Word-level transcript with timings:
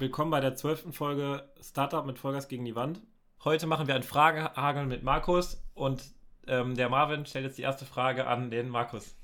Willkommen 0.00 0.30
bei 0.30 0.40
der 0.40 0.54
zwölften 0.54 0.94
Folge 0.94 1.46
Startup 1.60 2.06
mit 2.06 2.18
Vollgas 2.18 2.48
gegen 2.48 2.64
die 2.64 2.74
Wand. 2.74 3.02
Heute 3.44 3.66
machen 3.66 3.86
wir 3.86 3.94
ein 3.94 4.02
Fragenhagel 4.02 4.86
mit 4.86 5.02
Markus 5.02 5.62
und 5.74 6.02
ähm, 6.46 6.74
der 6.74 6.88
Marvin 6.88 7.26
stellt 7.26 7.44
jetzt 7.44 7.58
die 7.58 7.62
erste 7.62 7.84
Frage 7.84 8.26
an 8.26 8.50
den 8.50 8.70
Markus. 8.70 9.14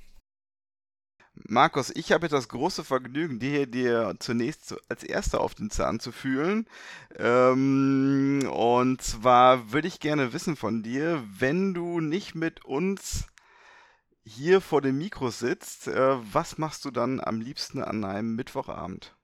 Markus, 1.32 1.88
ich 1.96 2.12
habe 2.12 2.26
jetzt 2.26 2.34
das 2.34 2.50
große 2.50 2.84
Vergnügen, 2.84 3.38
dir, 3.38 3.66
dir 3.66 4.16
zunächst 4.18 4.76
als 4.90 5.02
Erster 5.02 5.40
auf 5.40 5.54
den 5.54 5.70
Zahn 5.70 5.98
zu 5.98 6.12
fühlen. 6.12 6.66
Ähm, 7.16 8.46
und 8.52 9.00
zwar 9.00 9.72
würde 9.72 9.88
ich 9.88 9.98
gerne 9.98 10.34
wissen 10.34 10.56
von 10.56 10.82
dir, 10.82 11.24
wenn 11.38 11.72
du 11.72 12.00
nicht 12.00 12.34
mit 12.34 12.66
uns 12.66 13.28
hier 14.24 14.60
vor 14.60 14.82
dem 14.82 14.98
Mikro 14.98 15.30
sitzt, 15.30 15.88
äh, 15.88 16.18
was 16.34 16.58
machst 16.58 16.84
du 16.84 16.90
dann 16.90 17.18
am 17.18 17.40
liebsten 17.40 17.82
an 17.82 18.04
einem 18.04 18.36
Mittwochabend? 18.36 19.15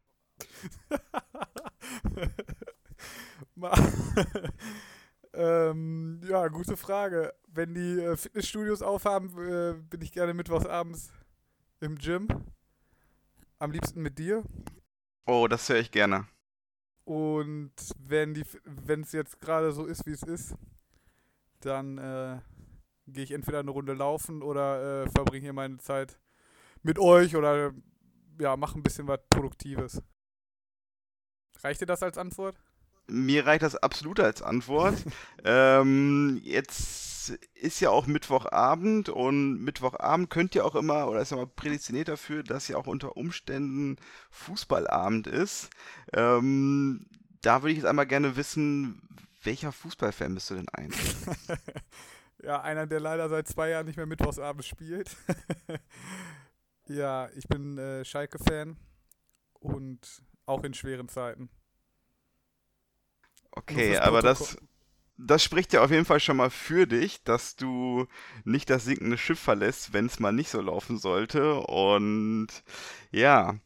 ähm, 5.33 6.21
ja, 6.29 6.49
gute 6.49 6.77
Frage. 6.77 7.35
Wenn 7.49 7.75
die 7.75 8.01
äh, 8.01 8.17
Fitnessstudios 8.17 8.83
aufhaben, 8.83 9.29
äh, 9.39 9.75
bin 9.75 10.01
ich 10.01 10.13
gerne 10.13 10.35
mittwochsabends 10.35 11.13
im 11.81 11.97
Gym. 11.97 12.29
Am 13.59 13.71
liebsten 13.71 14.03
mit 14.03 14.19
dir. 14.19 14.43
Oh, 15.27 15.47
das 15.49 15.69
höre 15.69 15.79
ich 15.79 15.91
gerne. 15.91 16.27
Und 17.05 17.73
wenn 17.99 18.35
die, 18.35 18.45
wenn 18.65 19.03
es 19.03 19.13
jetzt 19.13 19.41
gerade 19.41 19.73
so 19.73 19.85
ist, 19.87 20.07
wie 20.07 20.13
es 20.13 20.23
ist, 20.23 20.55
dann 21.61 21.99
äh, 21.99 22.41
gehe 23.07 23.25
ich 23.25 23.33
entweder 23.33 23.61
eine 23.61 23.71
Runde 23.71 23.93
laufen 23.93 24.43
oder 24.43 25.05
äh, 25.05 25.11
verbringe 25.11 25.43
hier 25.43 25.53
meine 25.53 25.79
Zeit 25.79 26.19
mit 26.83 26.99
euch 26.99 27.37
oder 27.37 27.73
ja, 28.41 28.57
mache 28.57 28.79
ein 28.79 28.83
bisschen 28.83 29.07
was 29.07 29.21
Produktives. 29.31 30.03
Reicht 31.63 31.81
dir 31.81 31.87
das 31.87 32.03
als 32.03 32.19
Antwort? 32.19 32.57
Mir 33.07 33.47
reicht 33.47 33.63
das 33.63 33.77
absolut 33.77 34.21
als 34.21 34.43
Antwort. 34.43 34.97
ähm, 35.45 36.41
jetzt 36.43 37.31
ist 37.55 37.81
ja 37.81 37.91
auch 37.91 38.07
Mittwochabend 38.07 39.09
und 39.09 39.63
Mittwochabend 39.63 40.31
könnt 40.31 40.55
ihr 40.55 40.65
auch 40.65 40.75
immer, 40.75 41.09
oder 41.09 41.21
ist 41.21 41.31
ja 41.31 41.37
mal 41.37 41.47
prädestiniert 41.47 42.09
dafür, 42.09 42.43
dass 42.43 42.69
ja 42.69 42.77
auch 42.77 42.87
unter 42.87 43.17
Umständen 43.17 43.97
Fußballabend 44.31 45.27
ist. 45.27 45.71
Ähm, 46.13 47.07
da 47.43 47.63
würde 47.63 47.73
ich 47.73 47.79
jetzt 47.79 47.87
einmal 47.87 48.07
gerne 48.07 48.37
wissen, 48.37 49.09
welcher 49.43 49.73
Fußballfan 49.73 50.35
bist 50.35 50.51
du 50.51 50.55
denn 50.55 50.69
eigentlich? 50.69 51.15
ja, 52.43 52.61
einer, 52.61 52.87
der 52.87 53.01
leider 53.01 53.29
seit 53.29 53.49
zwei 53.49 53.71
Jahren 53.71 53.87
nicht 53.87 53.97
mehr 53.97 54.07
Mittwochsabend 54.07 54.65
spielt. 54.65 55.17
ja, 56.87 57.29
ich 57.35 57.47
bin 57.49 57.79
äh, 57.79 58.05
Schalke-Fan 58.05 58.77
und 59.61 60.23
auch 60.47 60.65
in 60.65 60.75
schweren 60.75 61.09
Zeiten. 61.09 61.51
Okay, 63.51 63.99
aber 63.99 64.23
das, 64.23 64.57
das 65.19 65.45
spricht 65.45 65.73
ja 65.73 65.83
auf 65.83 65.91
jeden 65.91 66.05
Fall 66.07 66.21
schon 66.21 66.39
mal 66.39 66.51
für 66.51 66.87
dich, 66.87 67.23
dass 67.23 67.55
du 67.55 68.07
nicht 68.45 68.71
das 68.71 68.85
sinkende 68.85 69.19
Schiff 69.19 69.39
verlässt, 69.39 69.93
wenn 69.93 70.07
es 70.07 70.19
mal 70.19 70.33
nicht 70.33 70.49
so 70.49 70.61
laufen 70.61 70.99
sollte. 70.99 71.57
Und 71.61 72.49
ja, 73.11 73.57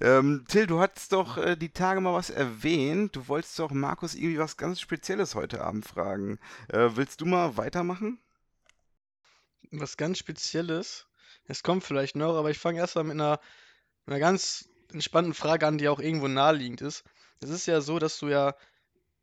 ähm, 0.00 0.44
Till, 0.48 0.66
du 0.66 0.80
hattest 0.80 1.12
doch 1.12 1.38
äh, 1.38 1.56
die 1.56 1.70
Tage 1.70 2.00
mal 2.00 2.12
was 2.12 2.30
erwähnt. 2.30 3.14
Du 3.14 3.28
wolltest 3.28 3.58
doch 3.58 3.70
Markus 3.70 4.14
irgendwie 4.14 4.38
was 4.38 4.56
ganz 4.56 4.80
Spezielles 4.80 5.34
heute 5.34 5.62
Abend 5.62 5.86
fragen. 5.86 6.38
Äh, 6.68 6.90
willst 6.94 7.20
du 7.20 7.26
mal 7.26 7.56
weitermachen? 7.56 8.18
Was 9.70 9.96
ganz 9.96 10.18
Spezielles? 10.18 11.06
Es 11.46 11.62
kommt 11.62 11.84
vielleicht 11.84 12.16
noch, 12.16 12.36
aber 12.36 12.50
ich 12.50 12.58
fange 12.58 12.78
erst 12.78 12.96
mal 12.96 13.04
mit 13.04 13.12
einer, 13.12 13.40
einer 14.06 14.18
ganz 14.18 14.68
entspannten 14.92 15.34
Frage 15.34 15.66
an, 15.66 15.78
die 15.78 15.88
auch 15.88 16.00
irgendwo 16.00 16.28
naheliegend 16.28 16.80
ist. 16.80 17.04
Es 17.40 17.50
ist 17.50 17.66
ja 17.66 17.80
so, 17.80 17.98
dass 17.98 18.18
du 18.18 18.28
ja 18.28 18.54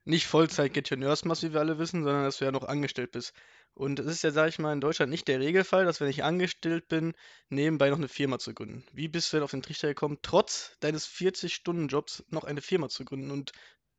nicht 0.06 0.28
Vollzeit 0.28 0.74
Get 0.74 0.92
Your 0.92 0.98
Nurse 0.98 1.28
machst, 1.28 1.44
wie 1.44 1.54
wir 1.54 1.62
alle 1.62 1.80
wissen, 1.80 2.04
sondern 2.04 2.24
dass 2.24 2.38
du 2.38 2.46
ja 2.46 2.52
noch 2.52 2.64
angestellt 2.64 3.12
bist. 3.12 3.34
Und 3.74 4.00
es 4.00 4.06
ist 4.06 4.24
ja, 4.24 4.32
sag 4.32 4.50
ich 4.50 4.60
mal, 4.60 4.74
in 4.74 4.82
Deutschland 4.82 5.10
nicht 5.10 5.28
der 5.28 5.40
Regelfall, 5.40 5.86
dass 5.86 6.00
wenn 6.00 6.10
ich 6.10 6.24
angestellt 6.24 6.88
bin, 6.90 7.14
nebenbei 7.50 7.90
noch 7.90 7.98
eine 7.98 8.08
Firma 8.08 8.38
zu 8.38 8.54
gründen. 8.54 8.84
Wie 8.94 9.08
bist 9.08 9.32
du 9.32 9.38
denn 9.38 9.44
auf 9.44 9.52
den 9.52 9.64
Trichter 9.64 9.88
gekommen, 9.88 10.20
trotz 10.22 10.78
deines 10.80 11.08
40-Stunden-Jobs 11.08 12.26
noch 12.30 12.44
eine 12.44 12.62
Firma 12.62 12.90
zu 12.90 13.04
gründen 13.04 13.32
und 13.32 13.52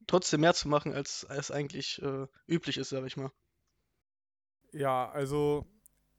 trotzdem 0.06 0.42
mehr 0.42 0.54
zu 0.54 0.68
machen, 0.68 0.92
als 0.92 1.26
es 1.28 1.50
eigentlich 1.50 2.00
äh, 2.02 2.26
üblich 2.46 2.76
ist, 2.76 2.90
sag 2.90 3.04
ich 3.04 3.16
mal? 3.16 3.32
Ja, 4.72 5.10
also 5.10 5.66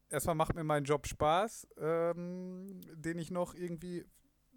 erstmal 0.10 0.36
macht 0.36 0.56
mir 0.56 0.64
mein 0.64 0.84
Job 0.84 1.08
Spaß, 1.08 1.68
ähm, 1.78 2.82
den 2.94 3.20
ich 3.20 3.32
noch 3.32 3.54
irgendwie 3.54 4.06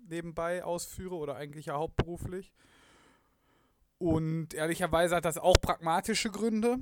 nebenbei 0.09 0.65
ausführe 0.65 1.15
oder 1.15 1.37
eigentlich 1.37 1.67
ja 1.67 1.75
hauptberuflich. 1.75 2.53
Und 3.99 4.55
ehrlicherweise 4.55 5.17
hat 5.17 5.25
das 5.25 5.39
auch 5.39 5.61
pragmatische 5.61 6.31
Gründe. 6.31 6.79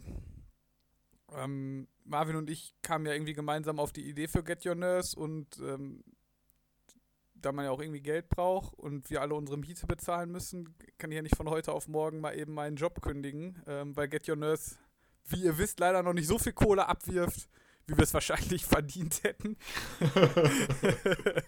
Ähm, 1.32 1.88
Marvin 2.04 2.36
und 2.36 2.50
ich 2.50 2.74
kamen 2.82 3.06
ja 3.06 3.12
irgendwie 3.12 3.32
gemeinsam 3.32 3.80
auf 3.80 3.92
die 3.92 4.08
Idee 4.08 4.28
für 4.28 4.44
Get 4.44 4.64
Your 4.64 4.74
Nurse 4.74 5.18
und 5.18 5.58
ähm, 5.58 6.04
da 7.34 7.52
man 7.52 7.64
ja 7.64 7.70
auch 7.70 7.80
irgendwie 7.80 8.00
Geld 8.00 8.28
braucht 8.28 8.74
und 8.74 9.10
wir 9.10 9.20
alle 9.20 9.34
unsere 9.34 9.58
Miete 9.58 9.86
bezahlen 9.86 10.30
müssen, 10.30 10.74
kann 10.98 11.10
ich 11.10 11.16
ja 11.16 11.22
nicht 11.22 11.36
von 11.36 11.50
heute 11.50 11.72
auf 11.72 11.88
morgen 11.88 12.20
mal 12.20 12.36
eben 12.36 12.54
meinen 12.54 12.76
Job 12.76 13.02
kündigen, 13.02 13.62
ähm, 13.66 13.96
weil 13.96 14.08
Get 14.08 14.28
Your 14.28 14.36
Nurse, 14.36 14.76
wie 15.24 15.42
ihr 15.42 15.58
wisst, 15.58 15.80
leider 15.80 16.02
noch 16.02 16.12
nicht 16.12 16.28
so 16.28 16.38
viel 16.38 16.52
Kohle 16.52 16.88
abwirft, 16.88 17.48
wie 17.86 17.96
wir 17.96 18.04
es 18.04 18.14
wahrscheinlich 18.14 18.64
verdient 18.66 19.22
hätten. 19.22 19.56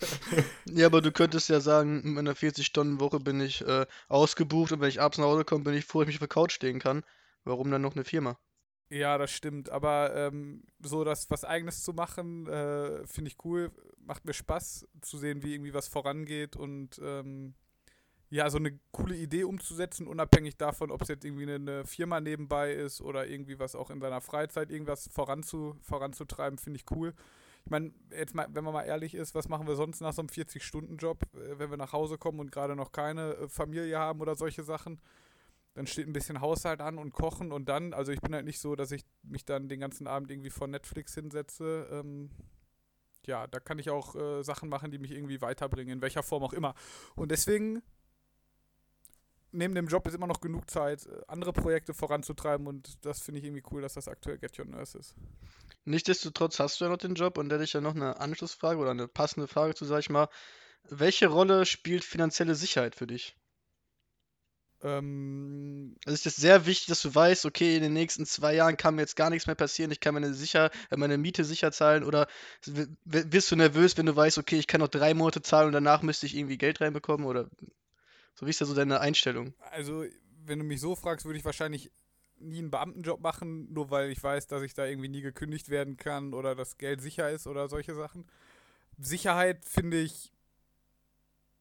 ja, 0.67 0.87
aber 0.87 1.01
du 1.01 1.13
könntest 1.13 1.49
ja 1.49 1.61
sagen, 1.61 2.03
mit 2.03 2.15
meiner 2.15 2.35
40-Stunden-Woche 2.35 3.21
bin 3.21 3.41
ich 3.41 3.67
äh, 3.67 3.87
ausgebucht 4.09 4.73
und 4.73 4.81
wenn 4.81 4.89
ich 4.89 5.01
abends 5.01 5.19
nach 5.19 5.27
Hause 5.27 5.45
komme, 5.45 5.65
bin 5.65 5.75
ich 5.75 5.85
froh, 5.85 6.01
dass 6.01 6.09
ich 6.09 6.15
mich 6.15 6.17
auf 6.17 6.21
der 6.21 6.29
Couch 6.29 6.53
stehen 6.53 6.79
kann. 6.79 7.05
Warum 7.45 7.71
dann 7.71 7.83
noch 7.83 7.95
eine 7.95 8.05
Firma? 8.05 8.39
Ja, 8.91 9.19
das 9.19 9.31
stimmt. 9.31 9.71
Aber 9.71 10.15
ähm, 10.15 10.65
so 10.81 11.05
das 11.05 11.31
was 11.31 11.45
Eigenes 11.45 11.83
zu 11.83 11.93
machen, 11.93 12.47
äh, 12.47 13.07
finde 13.07 13.31
ich 13.31 13.37
cool. 13.45 13.71
Macht 13.99 14.25
mir 14.25 14.33
Spaß 14.33 14.87
zu 15.03 15.19
sehen, 15.19 15.43
wie 15.43 15.55
irgendwie 15.55 15.75
was 15.75 15.89
vorangeht 15.89 16.57
und 16.57 16.99
ähm, 17.03 17.55
ja, 18.31 18.51
so 18.51 18.59
eine 18.59 18.79
coole 18.93 19.17
Idee 19.17 19.45
umzusetzen, 19.45 20.07
unabhängig 20.07 20.57
davon, 20.57 20.91
ob 20.91 21.03
es 21.03 21.09
jetzt 21.09 21.25
irgendwie 21.25 21.51
eine, 21.51 21.87
Firma 21.87 22.21
nebenbei 22.21 22.73
ist 22.73 23.01
oder 23.01 23.27
irgendwie 23.27 23.59
was 23.59 23.75
auch 23.75 23.91
in 23.91 24.01
seiner 24.01 24.21
Freizeit 24.21 24.71
irgendwas 24.71 25.09
voranzu, 25.09 25.77
voranzutreiben, 25.83 26.59
finde 26.59 26.79
ich 26.79 26.91
cool. 26.91 27.15
Ich 27.65 27.71
meine, 27.71 27.93
jetzt 28.11 28.35
mal, 28.35 28.47
wenn 28.51 28.65
man 28.65 28.75
mal 28.75 28.85
ehrlich 28.85 29.15
ist, 29.15 29.35
was 29.35 29.49
machen 29.49 29.67
wir 29.67 29.77
sonst 29.77 30.01
nach 30.01 30.13
so 30.13 30.23
einem 30.23 30.29
40-Stunden-Job, 30.29 31.23
äh, 31.35 31.59
wenn 31.59 31.71
wir 31.71 31.77
nach 31.77 31.93
Hause 31.93 32.19
kommen 32.19 32.41
und 32.41 32.53
gerade 32.53 32.77
noch 32.77 32.93
keine 32.93 33.35
äh, 33.35 33.49
Familie 33.49 33.99
haben 33.99 34.21
oder 34.21 34.35
solche 34.35 34.63
Sachen? 34.63 35.01
Dann 35.75 35.87
steht 35.87 36.07
ein 36.07 36.13
bisschen 36.13 36.41
Haushalt 36.41 36.81
an 36.81 36.99
und 36.99 37.13
kochen 37.13 37.53
und 37.53 37.69
dann, 37.69 37.95
also 37.95 38.13
ich 38.13 38.21
bin 38.21 38.35
halt 38.35 38.45
nicht 38.45 38.59
so, 38.59 38.75
dass 38.75 38.91
ich 38.91 39.05
mich 39.23 39.45
dann 39.45 39.69
den 39.69 39.81
ganzen 39.81 40.07
Abend 40.07 40.31
irgendwie 40.31 40.51
vor 40.51 40.67
Netflix 40.67 41.15
hinsetze. 41.15 41.89
Ähm, 41.91 42.31
ja, 43.27 43.47
da 43.47 43.61
kann 43.61 43.79
ich 43.79 43.91
auch 43.91 44.17
äh, 44.17 44.43
Sachen 44.43 44.69
machen, 44.69 44.91
die 44.91 44.99
mich 44.99 45.13
irgendwie 45.13 45.41
weiterbringen, 45.41 45.95
in 45.95 46.03
welcher 46.03 46.23
Form 46.23 46.43
auch 46.43 46.53
immer. 46.53 46.75
Und 47.15 47.31
deswegen 47.31 47.83
neben 49.53 49.75
dem 49.75 49.87
Job 49.87 50.07
ist 50.07 50.15
immer 50.15 50.27
noch 50.27 50.41
genug 50.41 50.71
Zeit, 50.71 51.07
äh, 51.07 51.21
andere 51.27 51.53
Projekte 51.53 51.95
voranzutreiben 51.95 52.67
und 52.67 53.05
das 53.05 53.21
finde 53.21 53.41
ich 53.41 53.47
irgendwie 53.47 53.65
cool, 53.71 53.83
dass 53.83 53.95
das 53.95 54.09
aktuell 54.09 54.39
Get 54.39 54.59
Your 54.59 54.67
Nurse 54.67 54.99
ist. 54.99 55.15
Nichtsdestotrotz 55.85 56.59
hast 56.59 56.81
du 56.81 56.85
ja 56.85 56.91
noch 56.91 56.99
den 56.99 57.15
Job 57.15 57.39
und 57.39 57.49
da 57.49 57.57
hätte 57.57 57.65
ich 57.65 57.73
ja 57.73 57.81
noch 57.81 57.95
eine 57.95 58.21
Anschlussfrage 58.21 58.79
oder 58.79 58.91
eine 58.91 59.09
passende 59.09 59.49
Frage 59.49 59.75
zu, 59.75 59.85
sag 59.85 60.01
ich 60.01 60.11
mal. 60.11 60.29
Welche 60.91 61.29
Rolle 61.29 61.67
spielt 61.67 62.05
finanzielle 62.05 62.55
Sicherheit 62.55 62.95
für 62.95 63.07
dich? 63.07 63.37
Ähm, 64.83 65.97
also 66.05 66.15
ist 66.15 66.27
es 66.27 66.37
sehr 66.37 66.67
wichtig, 66.67 66.87
dass 66.87 67.03
du 67.03 67.13
weißt, 67.13 67.47
okay, 67.47 67.77
in 67.77 67.83
den 67.83 67.93
nächsten 67.93 68.27
zwei 68.27 68.55
Jahren 68.55 68.77
kann 68.77 68.95
mir 68.95 69.03
jetzt 69.03 69.17
gar 69.17 69.29
nichts 69.29 69.47
mehr 69.47 69.57
passieren, 69.57 69.91
ich 69.91 70.01
kann 70.01 70.15
meine, 70.15 70.35
sicher, 70.35 70.71
äh, 70.91 70.97
meine 70.97 71.19
Miete 71.19 71.45
sicher 71.45 71.73
zahlen 71.73 72.05
oder 72.05 72.29
wirst 73.05 73.51
du 73.51 73.57
nervös, 73.57 73.97
wenn 73.97 74.07
du 74.07 74.15
weißt, 74.15 74.39
okay, 74.39 74.59
ich 74.59 74.69
kann 74.69 74.81
noch 74.81 74.89
drei 74.89 75.15
Monate 75.15 75.43
zahlen 75.43 75.69
und 75.69 75.73
danach 75.73 76.03
müsste 76.03 76.27
ich 76.27 76.37
irgendwie 76.37 76.59
Geld 76.59 76.81
reinbekommen 76.81 77.27
oder 77.27 77.49
so, 78.39 78.47
wie 78.47 78.51
ist 78.51 78.61
da 78.61 78.67
so 78.67 78.75
deine 78.75 79.01
Einstellung? 79.01 79.53
Also, 79.73 80.05
wenn 80.45 80.61
du 80.61 80.65
mich 80.65 80.81
so 80.81 80.95
fragst, 80.95 81.27
würde 81.27 81.41
ich 81.41 81.45
wahrscheinlich 81.45 81.91
nie 82.39 82.59
einen 82.59 82.71
Beamtenjob 82.71 83.21
machen, 83.21 83.73
nur 83.73 83.91
weil 83.91 84.13
ich 84.13 84.23
weiß, 84.23 84.47
dass 84.47 84.63
ich 84.63 84.75
da 84.75 84.87
irgendwie 84.87 85.09
nie 85.09 85.23
gekündigt 85.23 85.71
werden 85.71 85.97
kann 85.97 86.33
oder 86.33 86.55
das 86.55 86.79
Geld 86.79 87.03
sicher 87.03 87.29
ist 87.33 87.49
oder 87.49 87.69
solche 87.69 87.97
Sachen. 87.97 88.27
Sicherheit 88.97 89.65
finde 89.65 89.99
ich 89.99 90.33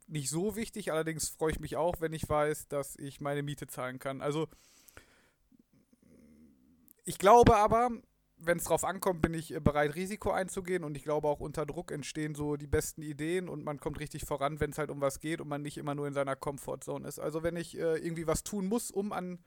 nicht 0.05 0.29
so 0.29 0.55
wichtig, 0.55 0.91
allerdings 0.91 1.29
freue 1.29 1.51
ich 1.51 1.59
mich 1.59 1.77
auch, 1.77 1.99
wenn 1.99 2.13
ich 2.13 2.29
weiß, 2.29 2.67
dass 2.67 2.95
ich 2.97 3.21
meine 3.21 3.41
Miete 3.41 3.65
zahlen 3.65 3.97
kann. 3.97 4.21
Also 4.21 4.47
ich 7.05 7.17
glaube 7.17 7.55
aber, 7.55 7.89
wenn 8.39 8.57
es 8.57 8.65
drauf 8.65 8.83
ankommt, 8.83 9.21
bin 9.21 9.33
ich 9.33 9.53
äh, 9.53 9.59
bereit, 9.59 9.95
Risiko 9.95 10.31
einzugehen 10.31 10.83
und 10.83 10.95
ich 10.95 11.03
glaube 11.03 11.27
auch 11.27 11.39
unter 11.39 11.65
Druck 11.65 11.91
entstehen 11.91 12.35
so 12.35 12.55
die 12.55 12.67
besten 12.67 13.01
Ideen 13.01 13.49
und 13.49 13.63
man 13.63 13.79
kommt 13.79 13.99
richtig 13.99 14.25
voran, 14.25 14.59
wenn 14.59 14.71
es 14.71 14.77
halt 14.77 14.91
um 14.91 15.01
was 15.01 15.19
geht 15.19 15.41
und 15.41 15.47
man 15.47 15.61
nicht 15.61 15.77
immer 15.77 15.95
nur 15.95 16.07
in 16.07 16.13
seiner 16.13 16.35
Comfortzone 16.35 17.07
ist. 17.07 17.19
Also 17.19 17.43
wenn 17.43 17.55
ich 17.55 17.77
äh, 17.77 17.97
irgendwie 17.97 18.27
was 18.27 18.43
tun 18.43 18.67
muss, 18.67 18.91
um 18.91 19.11
an 19.11 19.39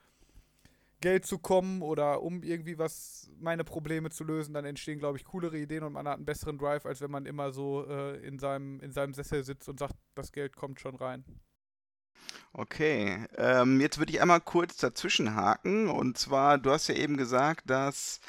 Geld 1.01 1.25
zu 1.25 1.39
kommen 1.39 1.81
oder 1.81 2.23
um 2.23 2.43
irgendwie 2.43 2.79
was, 2.79 3.31
meine 3.39 3.65
Probleme 3.65 4.11
zu 4.11 4.23
lösen, 4.23 4.53
dann 4.53 4.67
entstehen, 4.67 4.99
glaube 4.99 5.17
ich, 5.17 5.25
coolere 5.25 5.57
Ideen 5.57 5.83
und 5.83 5.95
man 5.95 6.07
hat 6.07 6.17
einen 6.17 6.27
besseren 6.27 6.59
Drive, 6.59 6.85
als 6.85 7.01
wenn 7.01 7.11
man 7.11 7.25
immer 7.25 7.53
so 7.53 7.87
äh, 7.87 8.17
in, 8.27 8.39
seinem, 8.39 8.81
in 8.81 8.93
seinem 8.93 9.15
Sessel 9.15 9.43
sitzt 9.43 9.69
und 9.69 9.79
sagt, 9.79 9.95
das 10.15 10.31
Geld 10.33 10.57
kommt 10.57 10.79
schon 10.79 10.97
rein. 10.97 11.25
Okay, 12.53 13.27
ähm, 13.37 13.81
jetzt 13.81 13.99
würde 13.99 14.13
ich 14.13 14.21
einmal 14.21 14.41
kurz 14.41 14.77
dazwischen 14.77 15.37
haken. 15.37 15.89
Und 15.89 16.19
zwar, 16.19 16.59
du 16.59 16.71
hast 16.73 16.89
ja 16.89 16.97
eben 16.97 17.17
gesagt, 17.17 17.71
dass 17.71 18.21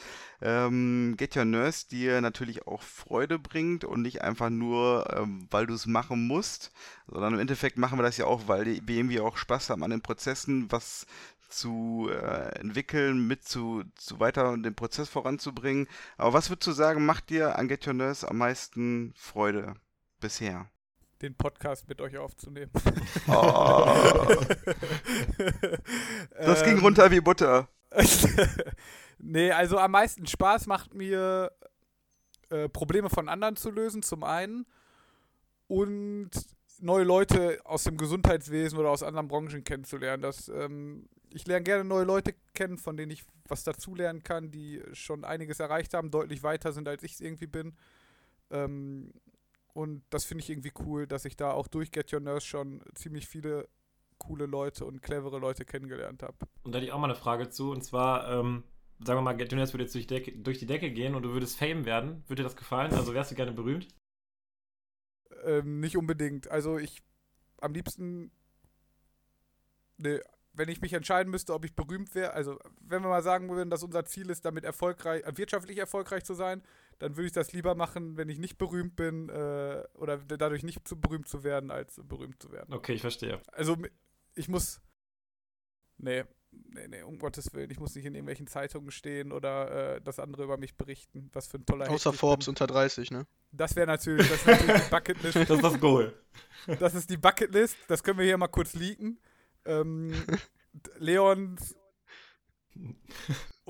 ähm, 0.41 1.15
Get 1.17 1.35
Your 1.35 1.45
Nurse 1.45 1.87
dir 1.87 2.21
natürlich 2.21 2.67
auch 2.67 2.83
Freude 2.83 3.39
bringt 3.39 3.83
und 3.83 4.03
nicht 4.03 4.21
einfach 4.21 4.51
nur, 4.51 5.11
ähm, 5.17 5.47
weil 5.49 5.65
du 5.65 5.73
es 5.73 5.87
machen 5.87 6.27
musst, 6.27 6.71
sondern 7.07 7.33
im 7.33 7.39
Endeffekt 7.39 7.77
machen 7.77 7.97
wir 7.97 8.03
das 8.03 8.17
ja 8.17 8.25
auch, 8.25 8.47
weil 8.47 8.65
wir 8.65 8.95
irgendwie 8.95 9.19
auch 9.19 9.37
Spaß 9.37 9.71
haben 9.71 9.83
an 9.83 9.91
den 9.91 10.01
Prozessen, 10.01 10.71
was 10.71 11.07
zu 11.49 12.07
äh, 12.11 12.59
entwickeln, 12.59 13.27
mit 13.27 13.43
zu, 13.43 13.83
zu 13.95 14.19
weiter 14.19 14.55
den 14.55 14.75
Prozess 14.75 15.09
voranzubringen. 15.09 15.87
Aber 16.17 16.33
was 16.33 16.49
würdest 16.49 16.67
du 16.67 16.71
sagen, 16.73 17.05
macht 17.05 17.29
dir 17.31 17.57
an 17.57 17.67
Get 17.67 17.87
Your 17.87 17.93
Nurse 17.93 18.27
am 18.29 18.37
meisten 18.37 19.13
Freude 19.15 19.73
bisher? 20.19 20.69
Den 21.21 21.35
Podcast 21.35 21.87
mit 21.87 22.01
euch 22.01 22.17
aufzunehmen. 22.17 22.71
Oh. 23.27 23.85
das 26.37 26.63
ging 26.63 26.79
runter 26.79 27.11
wie 27.11 27.21
Butter. 27.21 27.69
nee, 29.19 29.51
also 29.51 29.77
am 29.77 29.91
meisten 29.91 30.25
Spaß 30.25 30.67
macht 30.67 30.93
mir 30.93 31.51
äh, 32.49 32.69
Probleme 32.69 33.09
von 33.09 33.29
anderen 33.29 33.55
zu 33.55 33.71
lösen, 33.71 34.03
zum 34.03 34.23
einen. 34.23 34.65
Und 35.67 36.31
neue 36.79 37.03
Leute 37.03 37.59
aus 37.63 37.83
dem 37.83 37.97
Gesundheitswesen 37.97 38.77
oder 38.77 38.89
aus 38.89 39.03
anderen 39.03 39.27
Branchen 39.27 39.63
kennenzulernen. 39.63 40.21
Das, 40.21 40.49
ähm, 40.49 41.07
ich 41.29 41.47
lerne 41.47 41.63
gerne 41.63 41.83
neue 41.83 42.03
Leute 42.03 42.33
kennen, 42.53 42.77
von 42.77 42.97
denen 42.97 43.11
ich 43.11 43.23
was 43.47 43.63
dazulernen 43.63 44.23
kann, 44.23 44.51
die 44.51 44.81
schon 44.93 45.23
einiges 45.23 45.59
erreicht 45.59 45.93
haben, 45.93 46.11
deutlich 46.11 46.43
weiter 46.43 46.73
sind, 46.73 46.87
als 46.87 47.03
ich 47.03 47.13
es 47.13 47.21
irgendwie 47.21 47.47
bin. 47.47 47.73
Ähm, 48.49 49.11
und 49.73 50.03
das 50.09 50.25
finde 50.25 50.43
ich 50.43 50.49
irgendwie 50.49 50.71
cool, 50.79 51.07
dass 51.07 51.25
ich 51.25 51.35
da 51.35 51.51
auch 51.51 51.67
durch 51.67 51.91
Get 51.91 52.11
Your 52.13 52.19
Nurse 52.19 52.45
schon 52.45 52.83
ziemlich 52.95 53.27
viele 53.27 53.67
coole 54.17 54.45
Leute 54.45 54.85
und 54.85 55.01
clevere 55.01 55.39
Leute 55.39 55.65
kennengelernt 55.65 56.23
habe. 56.23 56.37
Und 56.63 56.73
da 56.73 56.77
hätte 56.77 56.87
ich 56.87 56.91
auch 56.91 56.99
mal 56.99 57.09
eine 57.09 57.15
Frage 57.15 57.49
zu. 57.49 57.71
Und 57.71 57.83
zwar, 57.83 58.29
ähm, 58.31 58.63
sagen 59.03 59.17
wir 59.17 59.23
mal, 59.23 59.33
Get 59.33 59.51
Your 59.51 59.57
Nurse 59.57 59.73
würde 59.73 59.85
jetzt 59.85 59.95
durch, 59.95 60.07
Decke, 60.07 60.31
durch 60.33 60.59
die 60.59 60.67
Decke 60.67 60.91
gehen 60.91 61.15
und 61.15 61.23
du 61.23 61.33
würdest 61.33 61.57
Fame 61.57 61.85
werden. 61.85 62.23
Würde 62.27 62.43
dir 62.43 62.47
das 62.47 62.55
gefallen? 62.55 62.93
Also 62.93 63.13
wärst 63.13 63.31
du 63.31 63.35
gerne 63.35 63.51
berühmt? 63.51 63.87
Ähm, 65.43 65.79
nicht 65.79 65.97
unbedingt. 65.97 66.49
Also 66.49 66.77
ich 66.77 67.01
am 67.59 67.73
liebsten, 67.73 68.31
ne, 69.97 70.21
wenn 70.53 70.69
ich 70.69 70.81
mich 70.81 70.93
entscheiden 70.93 71.31
müsste, 71.31 71.53
ob 71.53 71.65
ich 71.65 71.75
berühmt 71.75 72.13
wäre, 72.13 72.33
also 72.33 72.59
wenn 72.81 73.01
wir 73.01 73.09
mal 73.09 73.23
sagen 73.23 73.49
würden, 73.49 73.69
dass 73.69 73.83
unser 73.83 74.05
Ziel 74.05 74.29
ist, 74.29 74.45
damit 74.45 74.65
erfolgreich, 74.65 75.23
äh, 75.23 75.37
wirtschaftlich 75.37 75.77
erfolgreich 75.77 76.23
zu 76.23 76.33
sein, 76.33 76.61
dann 77.01 77.17
würde 77.17 77.25
ich 77.25 77.33
das 77.33 77.51
lieber 77.51 77.73
machen, 77.73 78.15
wenn 78.15 78.29
ich 78.29 78.37
nicht 78.37 78.59
berühmt 78.59 78.95
bin 78.95 79.27
äh, 79.29 79.83
oder 79.95 80.19
dadurch 80.19 80.61
nicht 80.61 80.87
zu 80.87 80.99
berühmt 80.99 81.27
zu 81.27 81.43
werden, 81.43 81.71
als 81.71 81.99
berühmt 82.03 82.39
zu 82.39 82.51
werden. 82.51 82.71
Okay, 82.71 82.93
ich 82.93 83.01
verstehe. 83.01 83.41
Also 83.51 83.75
ich 84.35 84.47
muss, 84.47 84.81
nee, 85.97 86.25
nee, 86.51 86.87
nee, 86.87 87.01
um 87.01 87.17
Gottes 87.17 87.51
Willen, 87.55 87.71
ich 87.71 87.79
muss 87.79 87.95
nicht 87.95 88.05
in 88.05 88.13
irgendwelchen 88.13 88.45
Zeitungen 88.45 88.91
stehen 88.91 89.31
oder 89.31 89.95
äh, 89.95 90.01
das 90.01 90.19
andere 90.19 90.43
über 90.43 90.57
mich 90.57 90.75
berichten, 90.75 91.31
was 91.33 91.47
für 91.47 91.57
ein 91.57 91.65
toller 91.65 91.85
Hecht 91.85 91.95
Außer 91.95 92.11
ich 92.11 92.19
Forbes 92.19 92.47
unter 92.47 92.67
30, 92.67 93.09
ne? 93.09 93.25
Das 93.51 93.75
wäre 93.75 93.87
natürlich, 93.87 94.29
das 94.29 94.45
wär 94.45 94.57
natürlich 94.57 94.83
die 94.83 94.89
Bucketlist 94.91 95.35
Das 95.37 95.49
ist 95.49 95.63
das 95.63 95.79
Goal. 95.79 96.13
Das 96.79 96.93
ist 96.93 97.09
die 97.09 97.17
Bucketlist. 97.17 97.77
Das 97.87 98.03
können 98.03 98.19
wir 98.19 98.25
hier 98.25 98.37
mal 98.37 98.47
kurz 98.47 98.75
leaken. 98.75 99.19
Ähm, 99.65 100.13
Leons 100.99 101.75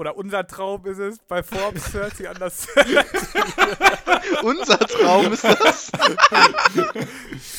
oder 0.01 0.17
unser 0.17 0.47
Traum 0.47 0.83
ist 0.87 0.97
es, 0.97 1.19
bei 1.27 1.43
Forbes 1.43 1.91
30 1.91 2.27
an 2.27 2.35
das 2.39 2.67
Unser 4.41 4.79
Traum 4.79 5.31
ist 5.31 5.43
das. 5.43 5.91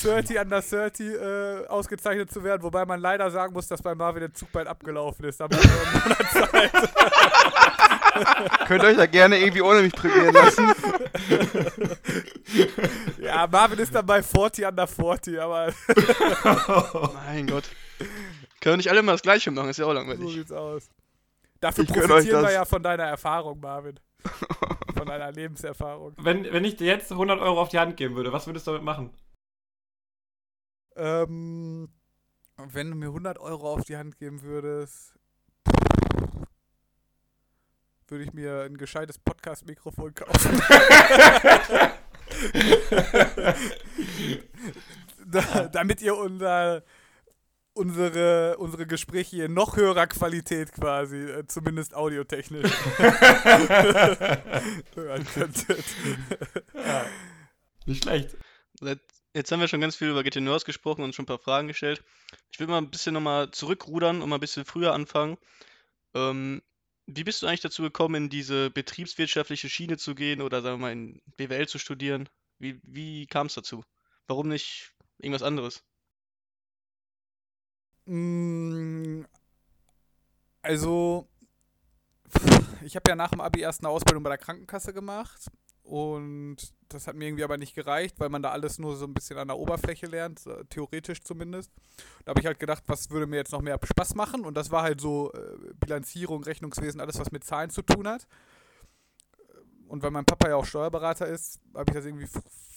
30 0.02 0.40
under 0.40 0.60
30 0.60 1.06
äh, 1.06 1.66
ausgezeichnet 1.68 2.32
zu 2.32 2.42
werden, 2.42 2.64
wobei 2.64 2.84
man 2.84 2.98
leider 2.98 3.30
sagen 3.30 3.52
muss, 3.52 3.68
dass 3.68 3.80
bei 3.80 3.94
Marvin 3.94 4.22
der 4.22 4.34
Zug 4.34 4.50
bald 4.50 4.66
abgelaufen 4.66 5.24
ist. 5.24 5.38
Da 5.38 5.44
haben 5.44 5.54
wir 5.54 6.48
Zeit. 6.48 6.72
Könnt 8.66 8.82
ihr 8.82 8.88
euch 8.88 8.96
da 8.96 9.06
gerne 9.06 9.38
irgendwie 9.38 9.62
ohne 9.62 9.82
mich 9.82 9.92
prämieren 9.92 10.34
lassen. 10.34 10.66
Ja, 13.18 13.46
Marvin 13.46 13.78
ist 13.78 13.94
dann 13.94 14.04
bei 14.04 14.20
40 14.20 14.66
under 14.66 14.88
40, 14.88 15.40
aber 15.40 15.72
Mein 17.24 17.46
Gott. 17.46 17.64
Können 18.60 18.72
wir 18.72 18.76
nicht 18.78 18.90
alle 18.90 19.02
mal 19.02 19.12
das 19.12 19.22
Gleiche 19.22 19.52
machen, 19.52 19.68
ist 19.70 19.78
ja 19.78 19.84
auch 19.84 19.90
so 19.90 19.94
langweilig. 19.94 20.34
sieht's 20.34 20.50
aus. 20.50 20.90
Dafür 21.62 21.84
Ich 21.84 21.92
profitieren 21.92 22.42
wir 22.42 22.50
ja 22.50 22.64
von 22.64 22.82
deiner 22.82 23.04
Erfahrung, 23.04 23.60
Marvin. 23.60 24.00
Von 24.96 25.06
deiner 25.06 25.30
Lebenserfahrung. 25.30 26.16
Wenn, 26.18 26.44
wenn 26.52 26.64
ich 26.64 26.74
dir 26.74 26.88
jetzt 26.88 27.12
100 27.12 27.40
Euro 27.40 27.60
auf 27.62 27.68
die 27.68 27.78
Hand 27.78 27.96
geben 27.96 28.16
würde, 28.16 28.32
was 28.32 28.48
würdest 28.48 28.66
du 28.66 28.72
damit 28.72 28.84
machen? 28.84 29.16
Ähm, 30.96 31.88
wenn 32.56 32.90
du 32.90 32.96
mir 32.96 33.06
100 33.06 33.38
Euro 33.38 33.74
auf 33.74 33.84
die 33.84 33.96
Hand 33.96 34.18
geben 34.18 34.42
würdest, 34.42 35.14
würde 38.08 38.24
ich 38.24 38.32
mir 38.32 38.62
ein 38.62 38.76
gescheites 38.76 39.20
Podcast-Mikrofon 39.20 40.14
kaufen. 40.14 40.60
da, 45.26 45.68
damit 45.68 46.02
ihr 46.02 46.16
unser, 46.16 46.82
unsere, 47.74 48.56
unsere 48.58 48.86
Gespräche 48.86 49.36
hier 49.36 49.46
in 49.46 49.54
noch 49.54 49.76
höherer 49.76 50.06
Qualität 50.06 50.72
quasi, 50.72 51.16
äh, 51.16 51.46
zumindest 51.46 51.94
audiotechnisch, 51.94 52.70
hören 54.94 55.26
könntet. 55.34 55.84
Ja. 56.74 57.06
Nicht 57.86 58.04
schlecht. 58.04 58.36
Jetzt 59.34 59.50
haben 59.50 59.60
wir 59.60 59.68
schon 59.68 59.80
ganz 59.80 59.96
viel 59.96 60.10
über 60.10 60.22
GT 60.22 60.40
Nurse 60.42 60.66
gesprochen 60.66 61.02
und 61.02 61.14
schon 61.14 61.22
ein 61.22 61.26
paar 61.26 61.38
Fragen 61.38 61.68
gestellt. 61.68 62.04
Ich 62.50 62.60
will 62.60 62.66
mal 62.66 62.78
ein 62.78 62.90
bisschen 62.90 63.14
nochmal 63.14 63.50
zurückrudern 63.50 64.20
und 64.20 64.28
mal 64.28 64.36
ein 64.36 64.40
bisschen 64.40 64.66
früher 64.66 64.92
anfangen. 64.92 65.38
Ähm, 66.14 66.60
wie 67.06 67.24
bist 67.24 67.42
du 67.42 67.46
eigentlich 67.46 67.60
dazu 67.60 67.82
gekommen, 67.82 68.14
in 68.14 68.28
diese 68.28 68.70
betriebswirtschaftliche 68.70 69.70
Schiene 69.70 69.96
zu 69.96 70.14
gehen 70.14 70.42
oder 70.42 70.60
sagen 70.60 70.76
wir 70.76 70.82
mal 70.82 70.92
in 70.92 71.22
BWL 71.36 71.66
zu 71.66 71.78
studieren? 71.78 72.28
Wie, 72.58 72.78
wie 72.82 73.26
kam 73.26 73.46
es 73.46 73.54
dazu? 73.54 73.82
Warum 74.26 74.48
nicht 74.48 74.92
irgendwas 75.18 75.42
anderes? 75.42 75.82
Mm, 78.06 79.24
Also, 80.62 81.26
ich 82.82 82.96
habe 82.96 83.10
ja 83.10 83.16
nach 83.16 83.30
dem 83.30 83.40
Abi 83.40 83.60
erst 83.60 83.80
eine 83.80 83.88
Ausbildung 83.88 84.22
bei 84.22 84.30
der 84.30 84.38
Krankenkasse 84.38 84.92
gemacht 84.92 85.46
und 85.82 86.56
das 86.88 87.06
hat 87.06 87.16
mir 87.16 87.26
irgendwie 87.26 87.44
aber 87.44 87.56
nicht 87.56 87.74
gereicht, 87.74 88.20
weil 88.20 88.28
man 88.28 88.42
da 88.42 88.50
alles 88.50 88.78
nur 88.78 88.96
so 88.96 89.06
ein 89.06 89.14
bisschen 89.14 89.38
an 89.38 89.48
der 89.48 89.56
Oberfläche 89.58 90.06
lernt, 90.06 90.42
theoretisch 90.68 91.22
zumindest. 91.22 91.72
Da 92.24 92.30
habe 92.30 92.40
ich 92.40 92.46
halt 92.46 92.58
gedacht, 92.60 92.82
was 92.86 93.10
würde 93.10 93.26
mir 93.26 93.36
jetzt 93.36 93.52
noch 93.52 93.62
mehr 93.62 93.78
Spaß 93.82 94.14
machen 94.14 94.44
und 94.44 94.54
das 94.56 94.70
war 94.70 94.82
halt 94.82 95.00
so 95.00 95.32
äh, 95.32 95.72
Bilanzierung, 95.74 96.44
Rechnungswesen, 96.44 97.00
alles 97.00 97.18
was 97.18 97.32
mit 97.32 97.44
Zahlen 97.44 97.70
zu 97.70 97.82
tun 97.82 98.06
hat. 98.06 98.26
Und 99.92 100.02
weil 100.02 100.10
mein 100.10 100.24
Papa 100.24 100.48
ja 100.48 100.56
auch 100.56 100.64
Steuerberater 100.64 101.26
ist, 101.26 101.60
habe 101.74 101.90
ich 101.90 101.94
das 101.94 102.06
irgendwie 102.06 102.26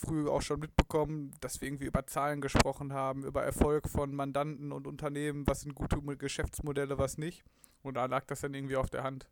früh 0.02 0.28
auch 0.28 0.42
schon 0.42 0.60
mitbekommen, 0.60 1.32
dass 1.40 1.62
wir 1.62 1.70
irgendwie 1.70 1.86
über 1.86 2.06
Zahlen 2.06 2.42
gesprochen 2.42 2.92
haben, 2.92 3.24
über 3.24 3.42
Erfolg 3.42 3.88
von 3.88 4.14
Mandanten 4.14 4.74
und 4.74 4.86
Unternehmen, 4.86 5.48
was 5.48 5.62
sind 5.62 5.76
gute 5.76 5.96
Mo- 5.96 6.18
Geschäftsmodelle, 6.18 6.98
was 6.98 7.18
nicht. 7.18 7.46
Und 7.84 7.94
da 7.94 8.06
lag 8.08 8.26
das 8.26 8.42
dann 8.42 8.54
irgendwie 8.54 8.76
auf 8.76 8.90
der 8.90 9.04
Hand. 9.04 9.30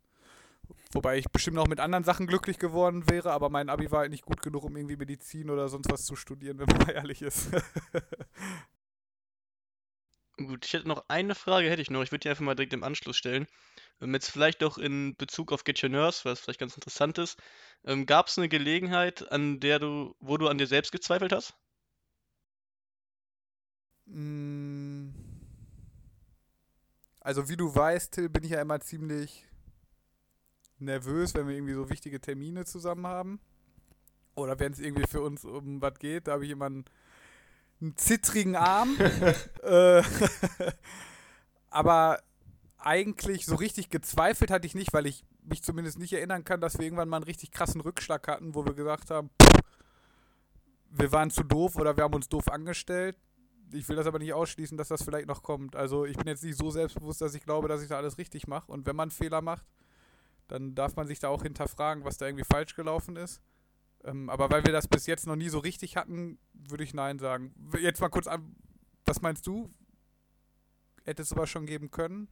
Wobei 0.92 1.18
ich 1.18 1.26
bestimmt 1.30 1.58
auch 1.58 1.68
mit 1.68 1.80
anderen 1.80 2.04
Sachen 2.04 2.26
glücklich 2.26 2.58
geworden 2.58 3.10
wäre, 3.10 3.32
aber 3.32 3.50
mein 3.50 3.68
Abi 3.68 3.90
war 3.90 4.00
halt 4.00 4.12
nicht 4.12 4.24
gut 4.24 4.42
genug, 4.42 4.64
um 4.64 4.76
irgendwie 4.76 4.96
Medizin 4.96 5.50
oder 5.50 5.68
sonst 5.68 5.90
was 5.92 6.06
zu 6.06 6.16
studieren, 6.16 6.58
wenn 6.60 6.66
man 6.68 6.86
mal 6.86 6.92
ehrlich 6.92 7.22
ist. 7.22 7.48
Gut, 10.36 10.64
ich 10.64 10.72
hätte 10.72 10.86
noch 10.88 11.04
eine 11.08 11.34
Frage, 11.34 11.68
hätte 11.68 11.82
ich 11.82 11.90
noch. 11.90 12.02
Ich 12.02 12.12
würde 12.12 12.20
die 12.20 12.28
einfach 12.28 12.44
mal 12.44 12.54
direkt 12.54 12.72
im 12.72 12.84
Anschluss 12.84 13.16
stellen. 13.16 13.46
Ähm, 14.00 14.14
jetzt 14.14 14.30
vielleicht 14.30 14.62
doch 14.62 14.78
in 14.78 15.16
Bezug 15.16 15.52
auf 15.52 15.64
Get 15.64 15.82
Your 15.82 15.90
Nurse, 15.90 16.24
was 16.24 16.40
vielleicht 16.40 16.60
ganz 16.60 16.74
interessant 16.74 17.18
ist. 17.18 17.38
Ähm, 17.84 18.06
Gab 18.06 18.28
es 18.28 18.38
eine 18.38 18.48
Gelegenheit, 18.48 19.30
an 19.30 19.60
der 19.60 19.78
du, 19.78 20.14
wo 20.20 20.36
du 20.36 20.48
an 20.48 20.58
dir 20.58 20.66
selbst 20.66 20.92
gezweifelt 20.92 21.32
hast? 21.32 21.54
Mm. 24.06 25.10
Also 27.20 27.48
wie 27.48 27.56
du 27.56 27.74
weißt, 27.74 28.12
Till, 28.12 28.28
bin 28.28 28.44
ich 28.44 28.50
ja 28.50 28.60
immer 28.60 28.80
ziemlich 28.80 29.46
nervös, 30.78 31.34
wenn 31.34 31.48
wir 31.48 31.54
irgendwie 31.54 31.74
so 31.74 31.88
wichtige 31.88 32.20
Termine 32.20 32.64
zusammen 32.66 33.06
haben. 33.06 33.40
Oder 34.34 34.58
wenn 34.58 34.72
es 34.72 34.80
irgendwie 34.80 35.06
für 35.08 35.22
uns 35.22 35.44
um 35.44 35.80
was 35.80 35.98
geht, 35.98 36.26
da 36.26 36.32
habe 36.32 36.44
ich 36.44 36.50
immer 36.50 36.66
einen, 36.66 36.84
einen 37.80 37.96
zittrigen 37.96 38.56
Arm. 38.56 38.96
äh, 39.62 40.02
aber 41.70 42.20
eigentlich 42.84 43.46
so 43.46 43.54
richtig 43.56 43.90
gezweifelt 43.90 44.50
hatte 44.50 44.66
ich 44.66 44.74
nicht, 44.74 44.92
weil 44.92 45.06
ich 45.06 45.24
mich 45.42 45.62
zumindest 45.62 45.98
nicht 45.98 46.12
erinnern 46.12 46.44
kann, 46.44 46.60
dass 46.60 46.78
wir 46.78 46.84
irgendwann 46.84 47.08
mal 47.08 47.16
einen 47.16 47.24
richtig 47.24 47.50
krassen 47.50 47.80
Rückschlag 47.80 48.28
hatten, 48.28 48.54
wo 48.54 48.64
wir 48.64 48.74
gesagt 48.74 49.10
haben, 49.10 49.30
pff, 49.42 49.60
wir 50.90 51.12
waren 51.12 51.30
zu 51.30 51.42
doof 51.42 51.76
oder 51.76 51.96
wir 51.96 52.04
haben 52.04 52.14
uns 52.14 52.28
doof 52.28 52.48
angestellt. 52.48 53.16
Ich 53.72 53.88
will 53.88 53.96
das 53.96 54.06
aber 54.06 54.18
nicht 54.18 54.32
ausschließen, 54.32 54.76
dass 54.78 54.88
das 54.88 55.02
vielleicht 55.02 55.26
noch 55.26 55.42
kommt. 55.42 55.74
Also 55.74 56.04
ich 56.04 56.16
bin 56.16 56.28
jetzt 56.28 56.44
nicht 56.44 56.56
so 56.56 56.70
selbstbewusst, 56.70 57.20
dass 57.20 57.34
ich 57.34 57.42
glaube, 57.42 57.66
dass 57.66 57.82
ich 57.82 57.88
da 57.88 57.96
alles 57.96 58.18
richtig 58.18 58.46
mache. 58.46 58.70
Und 58.70 58.86
wenn 58.86 58.94
man 58.94 59.10
Fehler 59.10 59.40
macht, 59.40 59.66
dann 60.46 60.74
darf 60.74 60.94
man 60.94 61.06
sich 61.06 61.18
da 61.18 61.28
auch 61.28 61.42
hinterfragen, 61.42 62.04
was 62.04 62.18
da 62.18 62.26
irgendwie 62.26 62.44
falsch 62.44 62.76
gelaufen 62.76 63.16
ist. 63.16 63.42
Ähm, 64.04 64.28
aber 64.28 64.50
weil 64.50 64.64
wir 64.64 64.72
das 64.72 64.86
bis 64.86 65.06
jetzt 65.06 65.26
noch 65.26 65.36
nie 65.36 65.48
so 65.48 65.58
richtig 65.58 65.96
hatten, 65.96 66.38
würde 66.52 66.84
ich 66.84 66.94
Nein 66.94 67.18
sagen. 67.18 67.54
Jetzt 67.80 68.00
mal 68.00 68.10
kurz 68.10 68.26
an, 68.26 68.54
was 69.06 69.22
meinst 69.22 69.46
du? 69.46 69.70
Hätte 71.04 71.22
es 71.22 71.30
sowas 71.30 71.50
schon 71.50 71.66
geben 71.66 71.90
können? 71.90 72.28